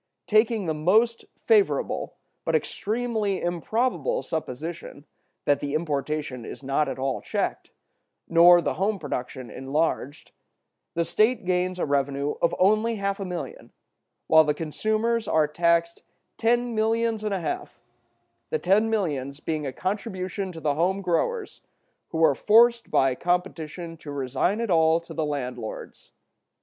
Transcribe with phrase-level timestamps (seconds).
[0.25, 5.05] Taking the most favorable but extremely improbable supposition,
[5.45, 7.69] that the importation is not at all checked,
[8.27, 10.31] nor the home production enlarged,
[10.95, 13.73] the state gains a revenue of only half a million,
[14.25, 16.01] while the consumers are taxed
[16.39, 17.79] ten millions and a half,
[18.49, 21.61] the ten millions being a contribution to the home growers,
[22.09, 26.11] who are forced by competition to resign it all to the landlords.